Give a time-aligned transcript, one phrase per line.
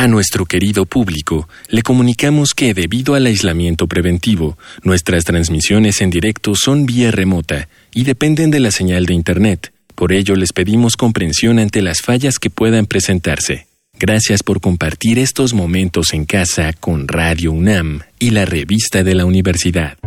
[0.00, 6.54] A nuestro querido público le comunicamos que debido al aislamiento preventivo, nuestras transmisiones en directo
[6.54, 9.74] son vía remota y dependen de la señal de Internet.
[9.94, 13.66] Por ello les pedimos comprensión ante las fallas que puedan presentarse.
[13.98, 19.26] Gracias por compartir estos momentos en casa con Radio UNAM y la revista de la
[19.26, 19.98] universidad.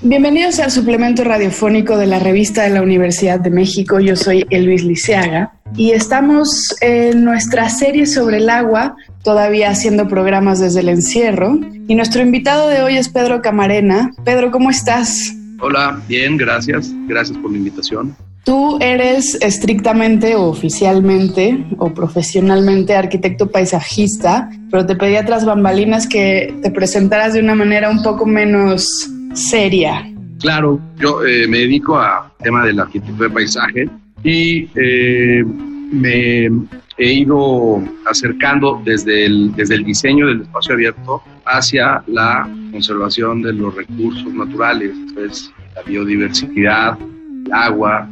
[0.00, 4.00] Bienvenidos al suplemento radiofónico de la revista de la Universidad de México.
[4.00, 10.60] Yo soy Elvis Liceaga y estamos en nuestra serie sobre el agua, todavía haciendo programas
[10.60, 11.58] desde el encierro.
[11.86, 14.10] Y nuestro invitado de hoy es Pedro Camarena.
[14.24, 15.34] Pedro, ¿cómo estás?
[15.60, 16.92] Hola, bien, gracias.
[17.06, 18.16] Gracias por la invitación.
[18.44, 26.56] Tú eres estrictamente o oficialmente o profesionalmente arquitecto paisajista, pero te pedí tras bambalinas que
[26.62, 28.88] te presentaras de una manera un poco menos
[29.34, 30.10] seria.
[30.40, 33.90] Claro, yo eh, me dedico al tema del arquitectura de paisaje
[34.22, 35.44] y eh,
[35.92, 36.50] me
[36.98, 43.52] he ido acercando desde el, desde el diseño del espacio abierto hacia la conservación de
[43.52, 48.08] los recursos naturales, pues, la biodiversidad, el agua,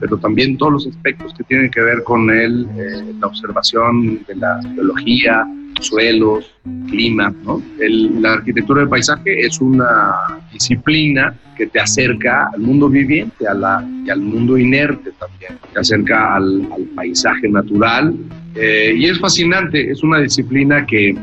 [0.00, 4.36] pero también todos los aspectos que tienen que ver con el, eh, la observación de
[4.36, 5.44] la biología,
[5.80, 6.54] suelos,
[6.88, 7.34] clima.
[7.44, 7.62] ¿no?
[8.20, 10.14] la arquitectura del paisaje es una
[10.52, 15.80] disciplina que te acerca al mundo viviente a la, y al mundo inerte también, te
[15.80, 18.14] acerca al, paisaje natural
[18.54, 21.16] eh, y es fascinante, es una disciplina que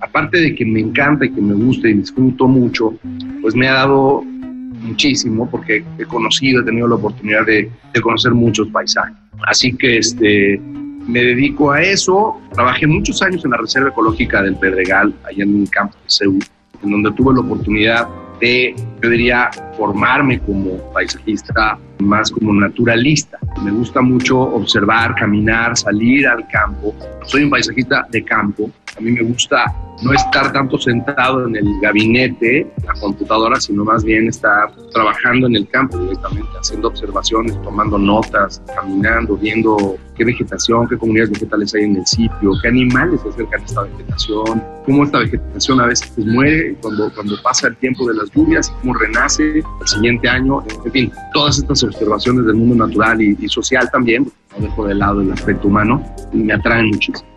[0.00, 2.94] aparte de que me encanta y que me gusta y disfruto mucho,
[3.42, 8.32] pues me ha dado muchísimo porque he conocido, he tenido la oportunidad de, de conocer
[8.32, 9.16] muchos paisajes.
[9.46, 10.60] Así que este,
[11.06, 12.40] me dedico a eso.
[12.52, 16.44] Trabajé muchos años en la Reserva Ecológica del Pedregal, allá en el campo de Seúl,
[16.82, 18.08] en donde tuve la oportunidad
[18.40, 23.38] de, yo diría, formarme como paisajista, más como naturalista.
[23.64, 26.94] Me gusta mucho observar, caminar, salir al campo.
[27.24, 28.70] Soy un paisajista de campo.
[28.96, 29.64] A mí me gusta
[30.02, 35.56] no estar tanto sentado en el gabinete, la computadora, sino más bien estar trabajando en
[35.56, 41.84] el campo directamente, haciendo observaciones, tomando notas, caminando, viendo qué vegetación, qué comunidades vegetales hay
[41.84, 46.12] en el sitio, qué animales se acercan a esta vegetación, cómo esta vegetación a veces
[46.18, 50.62] muere cuando, cuando pasa el tiempo de las lluvias cómo renace el siguiente año.
[50.84, 54.94] En fin, todas estas observaciones del mundo natural y, y social también, no dejo de
[54.94, 57.33] lado el aspecto humano, me atraen muchísimo.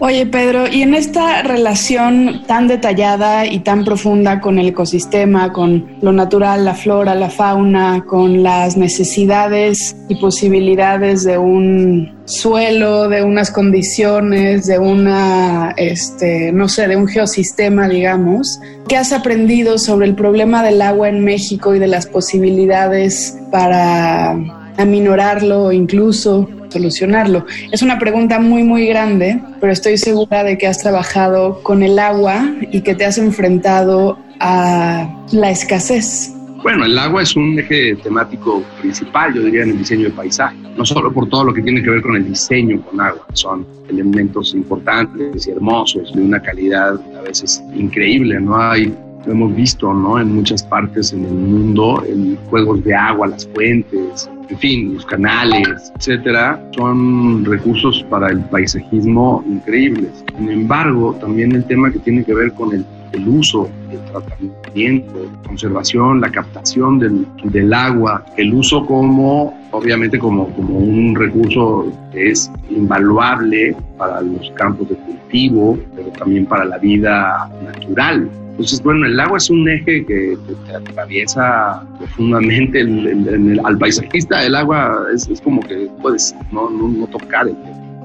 [0.00, 5.98] Oye, Pedro, y en esta relación tan detallada y tan profunda con el ecosistema, con
[6.02, 13.22] lo natural, la flora, la fauna, con las necesidades y posibilidades de un suelo, de
[13.22, 20.06] unas condiciones, de una, este, no sé, de un geosistema, digamos, ¿qué has aprendido sobre
[20.08, 27.46] el problema del agua en México y de las posibilidades para aminorarlo o incluso solucionarlo?
[27.70, 31.98] Es una pregunta muy, muy grande, pero estoy segura de que has trabajado con el
[31.98, 36.34] agua y que te has enfrentado a la escasez.
[36.64, 40.56] Bueno, el agua es un eje temático principal, yo diría, en el diseño de paisaje.
[40.78, 43.66] No solo por todo lo que tiene que ver con el diseño con agua, son
[43.90, 48.56] elementos importantes y hermosos, de una calidad a veces increíble, ¿no?
[48.56, 48.94] Hay
[49.26, 50.18] lo hemos visto ¿no?
[50.18, 55.06] en muchas partes en el mundo, en juegos de agua, las fuentes, en fin, los
[55.06, 60.24] canales, etcétera, son recursos para el paisajismo increíbles.
[60.36, 62.84] Sin embargo, también el tema que tiene que ver con el,
[63.26, 65.14] uso, el tratamiento,
[65.46, 72.30] conservación, la captación del, del, agua, el uso como, obviamente, como, como un recurso que
[72.30, 78.28] es invaluable para los campos de cultivo, pero también para la vida natural.
[78.54, 84.44] Entonces, bueno, el agua es un eje que te, atraviesa profundamente el, al paisajista.
[84.44, 87.56] El agua es, es como que puedes no, no, no tocar el.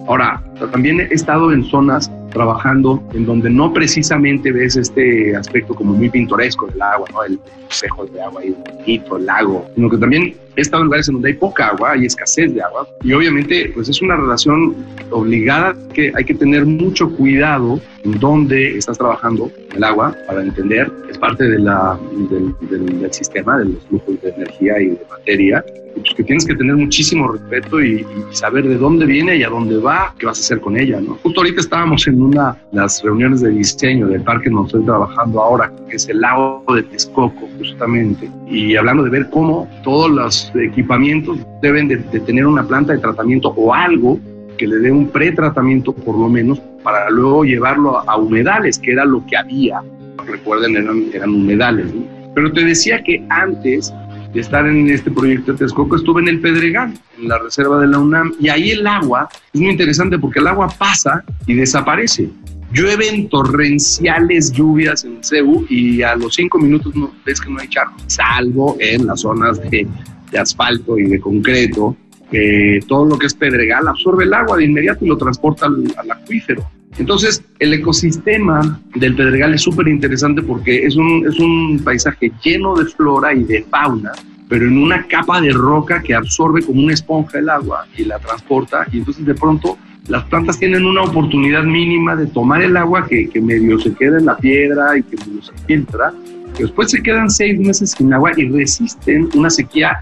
[0.08, 5.94] Ahora, también he estado en zonas trabajando en donde no precisamente ves este aspecto como
[5.94, 7.24] muy pintoresco del agua, ¿no?
[7.24, 7.40] El
[7.70, 11.16] espejo de agua ahí bonito, el lago, sino que también he estado en lugares en
[11.16, 14.76] donde hay poca agua, hay escasez de agua y obviamente pues es una relación
[15.12, 20.92] obligada que hay que tener mucho cuidado en dónde estás trabajando el agua para entender,
[21.10, 25.06] es parte de la, del, del, del sistema, de los flujos de energía y de
[25.10, 25.64] materia,
[25.96, 29.50] pues, que tienes que tener muchísimo respeto y, y, saber de dónde viene y a
[29.50, 31.18] dónde va, qué vas a hacer con ella, ¿no?
[31.24, 35.72] Justo ahorita estábamos en una las reuniones de diseño del parque donde estoy trabajando ahora,
[35.90, 40.12] que es el lago de Texcoco, justamente, y hablando de ver cómo todos
[40.56, 44.20] equipamientos deben de, tener una planta de tratamiento o algo
[44.58, 49.06] que le dé un pretratamiento por lo menos para luego llevarlo a humedales, que era
[49.06, 49.82] lo que había.
[50.26, 50.76] Recuerden,
[51.14, 51.88] eran, humedales.
[52.36, 53.94] Pero te decía que antes
[54.34, 57.88] de estar en este proyecto de Texcoco, estuve en el Pedregal, en la reserva de
[57.88, 62.30] la UNAM, y ahí el agua es muy interesante porque el agua pasa y desaparece.
[62.72, 66.94] Llueven torrenciales lluvias en Cebu y a los cinco minutos
[67.26, 69.88] ves que no hay charco, salvo en las zonas de,
[70.32, 71.96] de asfalto y de concreto,
[72.32, 76.12] que todo lo que es pedregal absorbe el agua de inmediato y lo transporta al,
[76.12, 76.64] acuífero.
[76.98, 82.76] Entonces, el ecosistema del Pedregal es súper interesante porque es un, es un paisaje lleno
[82.76, 84.12] de flora y de fauna,
[84.50, 88.20] pero en una capa de roca que absorbe como una esponja el agua y la
[88.20, 88.86] transporta.
[88.92, 89.78] Y entonces, de pronto,
[90.08, 94.18] las plantas tienen una oportunidad mínima de tomar el agua que, que medio se queda
[94.18, 96.12] en la piedra y que medio se filtra.
[96.58, 100.02] Después se quedan seis meses sin agua y resisten una sequía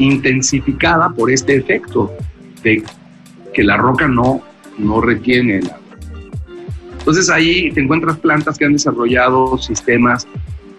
[0.00, 2.12] intensificada por este efecto
[2.62, 2.82] de
[3.52, 4.42] que la roca no,
[4.78, 5.78] no retiene el agua.
[6.98, 10.26] Entonces ahí te encuentras plantas que han desarrollado sistemas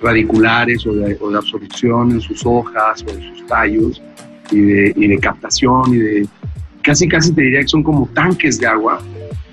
[0.01, 4.01] radiculares o de, absorción en sus hojas o en sus tallos
[4.51, 6.27] y de, y de, captación y de
[6.81, 8.99] casi casi te diría que son como tanques de agua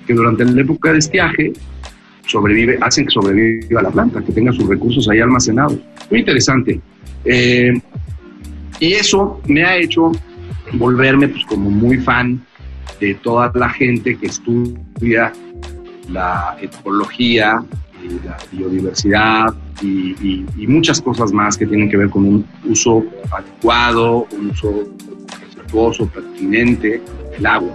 [0.07, 1.53] que durante la época de estiaje
[2.25, 5.77] sobrevive, hacen que sobreviva la planta, que tenga sus recursos ahí almacenados.
[6.09, 6.79] Muy interesante.
[7.25, 7.73] Eh,
[8.79, 10.11] y eso me ha hecho
[10.73, 12.41] volverme pues como muy fan
[12.99, 15.31] de toda la gente que estudia
[16.09, 17.63] la ecología,
[18.03, 24.27] y la biodiversidad y, muchas cosas más que tienen que ver con un uso adecuado,
[24.37, 24.87] un uso
[25.41, 27.73] respetuoso, pertinente del agua.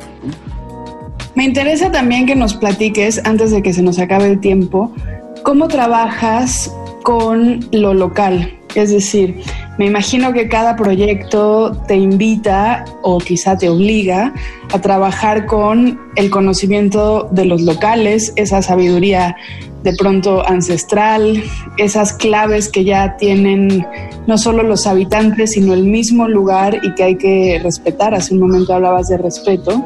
[1.35, 4.95] Me interesa también que nos platiques, antes de que se nos acabe el tiempo,
[5.43, 6.73] cómo trabajas
[7.03, 8.57] con lo local.
[8.77, 9.41] Es decir,
[9.79, 14.33] me imagino que cada proyecto te invita o quizá te obliga
[14.73, 19.37] a trabajar con el conocimiento de los locales, esa sabiduría
[19.83, 21.43] de pronto ancestral,
[21.77, 23.87] esas claves que ya tienen
[24.27, 28.15] no solo los habitantes, sino el mismo lugar y que hay que respetar.
[28.15, 29.85] Hace un momento hablabas de respeto.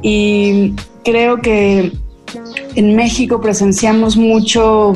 [0.00, 0.74] Y
[1.04, 1.90] creo que
[2.74, 4.92] en México presenciamos mucho,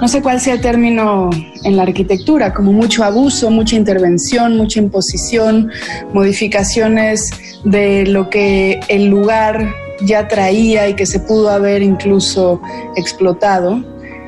[0.00, 1.30] no sé cuál sea el término
[1.64, 5.70] en la arquitectura, como mucho abuso, mucha intervención, mucha imposición,
[6.12, 7.30] modificaciones
[7.64, 12.60] de lo que el lugar ya traía y que se pudo haber incluso
[12.96, 13.82] explotado.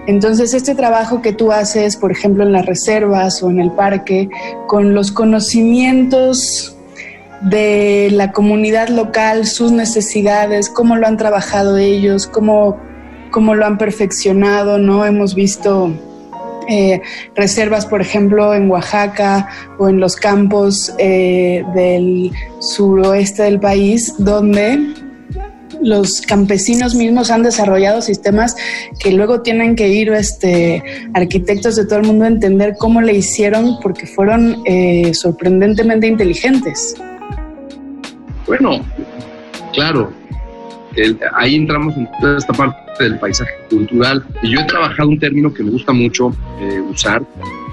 [0.06, 4.30] Entonces, este trabajo que tú haces, por ejemplo, en las reservas o en el parque,
[4.66, 6.77] con los conocimientos
[7.42, 12.78] de la comunidad local, sus necesidades, cómo lo han trabajado ellos, cómo,
[13.30, 15.04] cómo lo han perfeccionado, ¿no?
[15.04, 15.92] Hemos visto
[16.68, 17.00] eh,
[17.34, 19.48] reservas, por ejemplo, en Oaxaca
[19.78, 22.30] o en los campos eh, del
[22.60, 24.78] suroeste del país, donde
[25.80, 28.56] los campesinos mismos han desarrollado sistemas
[28.98, 30.82] que luego tienen que ir este,
[31.14, 36.96] arquitectos de todo el mundo a entender cómo le hicieron porque fueron eh, sorprendentemente inteligentes.
[38.48, 38.84] Bueno,
[39.72, 40.12] claro,
[40.96, 44.24] el, ahí entramos en toda esta parte del paisaje cultural.
[44.42, 47.22] Y yo he trabajado un término que me gusta mucho eh, usar,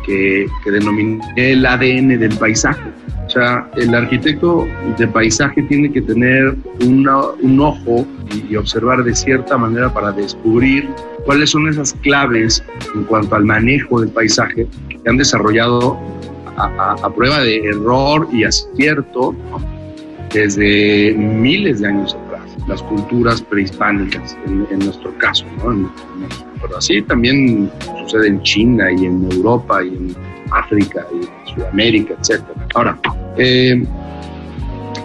[0.05, 2.83] que, que denominé el ADN del paisaje.
[3.25, 4.67] O sea, el arquitecto
[4.97, 8.05] de paisaje tiene que tener un ojo
[8.49, 10.87] y, observar de cierta manera para descubrir
[11.25, 12.63] cuáles son esas claves
[12.93, 15.97] en cuanto al manejo del paisaje que han desarrollado
[16.57, 19.35] a, prueba de error y acierto.
[20.35, 25.89] Desde miles de años atrás, las culturas prehispánicas, en, nuestro caso, en, en.
[26.61, 30.15] Pero así también sucede en China y en Europa y en
[30.51, 32.43] África y en Sudamérica, etc.
[32.73, 32.99] Ahora,
[33.37, 33.81] eh,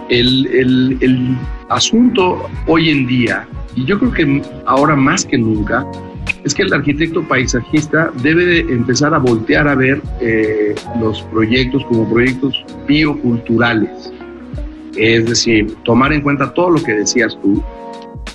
[0.09, 1.37] el, el, el
[1.69, 5.85] asunto hoy en día, y yo creo que ahora más que nunca,
[6.43, 11.85] es que el arquitecto paisajista debe de empezar a voltear a ver eh, los proyectos
[11.85, 14.11] como proyectos bioculturales.
[14.95, 17.63] Es decir, tomar en cuenta todo lo que decías tú,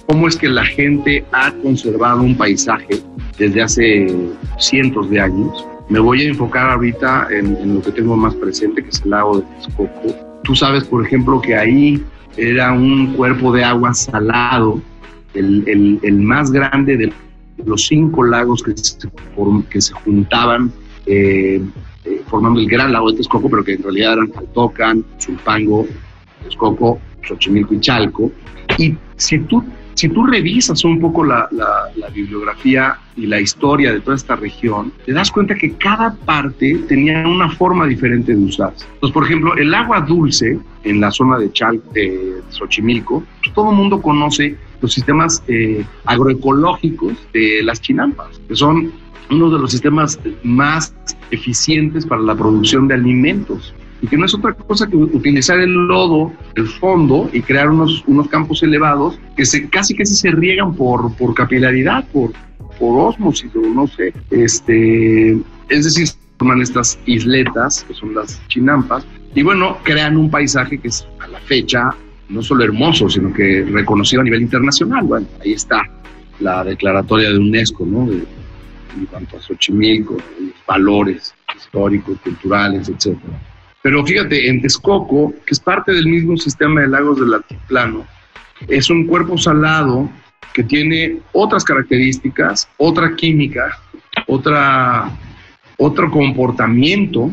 [0.07, 3.01] cómo es que la gente ha conservado un paisaje
[3.39, 4.07] desde hace
[4.59, 5.67] cientos de años.
[5.89, 9.11] Me voy a enfocar ahorita en, en lo que tengo más presente, que es el
[9.11, 10.15] lago de Texcoco.
[10.43, 12.03] Tú sabes, por ejemplo, que ahí
[12.37, 14.81] era un cuerpo de agua salado,
[15.35, 17.13] el, más grande de
[17.65, 19.09] los cinco lagos que se,
[19.71, 20.73] que se juntaban
[21.07, 21.61] eh,
[22.05, 25.87] eh, formando el gran lago de Texcoco, pero que en realidad eran Caltocan, Zulpango,
[26.47, 28.33] Texcoco, Xochimilco y Chalco.
[28.79, 34.01] Y si tú, si tú revisas un poco la, la, bibliografía y la historia de
[34.01, 38.87] toda esta región, te das cuenta que cada parte tenía una forma diferente de usarse.
[38.95, 43.71] Entonces, por ejemplo, el agua dulce en la zona de Chal, eh, Xochimilco, pues todo
[43.71, 48.93] el mundo conoce los sistemas eh, agroecológicos de las chinampas, que son
[49.31, 50.95] uno de los sistemas más
[51.31, 55.73] eficientes para la producción de alimentos y que no es otra cosa que utilizar el
[55.73, 60.75] lodo, el fondo y crear unos, unos campos elevados que se, casi casi se riegan
[60.75, 62.33] por, por capilaridad, por,
[62.79, 64.13] por osmosis o no sé.
[64.31, 65.33] Este,
[65.69, 70.89] es decir, forman estas isletas, que son las chinampas, y bueno, crean un paisaje que
[70.89, 71.91] es a la fecha
[72.29, 75.27] no solo hermoso, sino que reconocido a nivel internacional.
[75.43, 75.83] Ahí está
[76.41, 78.11] la declaratoria de UNESCO, ¿no?
[78.11, 80.17] En cuanto a Xochimilco,
[80.67, 83.17] valores históricos, culturales, etc.
[83.87, 88.05] Pero fíjate, en Texcoco, que es parte del mismo sistema de lagos del altiplano,
[88.67, 90.11] es un cuerpo salado
[90.53, 93.79] que tiene otras características, otra química,
[94.27, 95.09] otra,
[95.79, 97.31] otro comportamiento.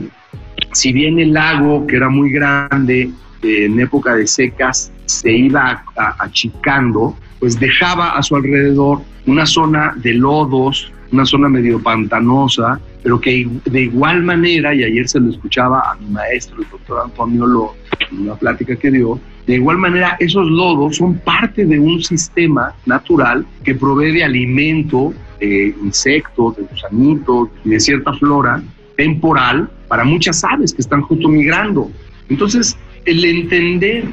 [0.74, 3.10] Si bien el lago, que era muy grande,
[3.42, 5.84] en época de secas se iba
[6.20, 13.22] achicando, pues dejaba a su alrededor una zona de lodos, una zona medio pantanosa, pero
[13.22, 17.46] que de igual manera, y ayer se lo escuchaba a mi maestro, el doctor Antonio
[17.46, 17.76] Lo,
[18.12, 22.74] en una plática que dio, de igual manera esos lodos son parte de un sistema
[22.86, 28.64] natural que provee de alimento, de insectos, de gusanitos y de cierta flora
[28.98, 31.92] temporal para muchas aves que están justo migrando.
[32.30, 34.06] Entonces, el entender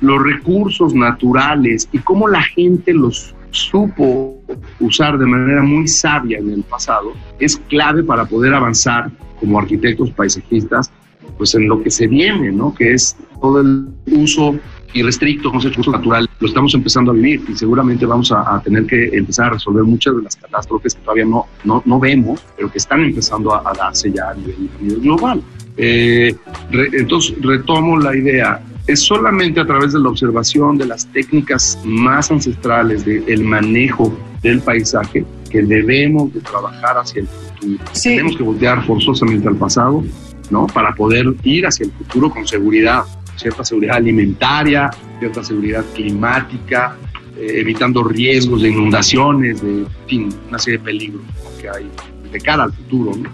[0.00, 4.40] los recursos naturales y cómo la gente los supo
[4.80, 9.10] usar de manera muy sabia en el pasado es clave para poder avanzar
[9.40, 10.90] como arquitectos paisajistas
[11.36, 12.74] pues en lo que se viene, ¿no?
[12.74, 14.58] Que es todo el uso
[14.94, 16.28] irrestricto con ese recurso natural.
[16.40, 20.16] Lo estamos empezando a vivir y seguramente vamos a, tener que empezar a resolver muchas
[20.16, 24.10] de las catástrofes que todavía no, no, no vemos, pero que están empezando a, darse
[24.12, 25.42] ya a nivel global.
[25.76, 26.34] Eh,
[26.70, 28.60] entonces, retomo la idea.
[28.86, 34.60] Es solamente a través de la observación de las técnicas más ancestrales del manejo del
[34.60, 37.84] paisaje que debemos de trabajar hacia el futuro.
[38.00, 40.04] Tenemos que voltear forzosamente al pasado,
[40.50, 40.66] ¿no?
[40.68, 43.02] Para poder ir hacia el futuro con seguridad,
[43.36, 46.96] cierta seguridad alimentaria, cierta seguridad climática,
[47.36, 51.22] eh, evitando riesgos de inundaciones, de fin, una serie de peligros
[51.60, 51.90] que hay
[52.30, 53.30] de cara al futuro, ¿no?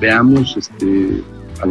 [0.00, 1.22] veamos este,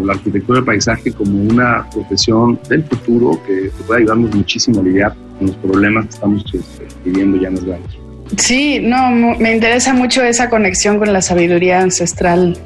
[0.01, 4.83] a la arquitectura del paisaje como una profesión del futuro que, puede ayudarnos muchísimo a
[4.83, 7.91] lidiar con los problemas que estamos este, viviendo ya en los grandes.
[8.37, 12.57] Sí, no, me interesa mucho esa conexión con la sabiduría ancestral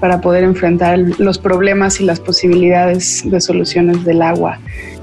[0.00, 4.58] para poder enfrentar los problemas y las posibilidades de soluciones del agua